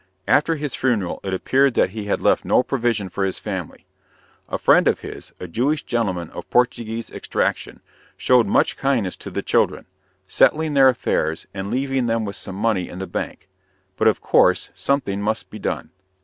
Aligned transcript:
After 0.27 0.55
his 0.55 0.73
funeral 0.73 1.19
it 1.23 1.31
appeared 1.31 1.75
that 1.75 1.91
he 1.91 2.05
had 2.05 2.21
left 2.21 2.43
no 2.43 2.63
provision 2.63 3.07
for 3.07 3.23
his 3.23 3.37
family. 3.37 3.85
A 4.49 4.57
friend 4.57 4.87
of 4.87 5.01
his 5.01 5.31
a 5.39 5.47
Jewish 5.47 5.83
gentleman 5.83 6.31
of 6.31 6.49
Portuguese 6.49 7.11
extraction 7.11 7.81
showed 8.17 8.47
much 8.47 8.77
kindness 8.77 9.15
to 9.17 9.29
the 9.29 9.43
children, 9.43 9.85
settling 10.27 10.73
their 10.73 10.89
affairs 10.89 11.45
and 11.53 11.69
leaving 11.69 12.07
them 12.07 12.25
with 12.25 12.35
some 12.35 12.55
money 12.55 12.89
in 12.89 12.97
the 12.97 13.05
bank; 13.05 13.47
but, 13.95 14.07
of 14.07 14.21
course, 14.21 14.71
something 14.73 15.21
must 15.21 15.51
be 15.51 15.59
done. 15.59 15.91